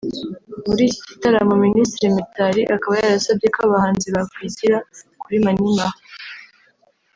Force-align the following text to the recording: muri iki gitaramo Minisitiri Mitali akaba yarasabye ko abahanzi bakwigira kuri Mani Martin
muri 0.67 0.81
iki 0.91 1.01
gitaramo 1.09 1.53
Minisitiri 1.65 2.15
Mitali 2.17 2.61
akaba 2.75 2.93
yarasabye 3.01 3.47
ko 3.55 3.59
abahanzi 3.67 4.07
bakwigira 4.15 4.77
kuri 5.21 5.35
Mani 5.45 5.69
Martin 5.77 6.03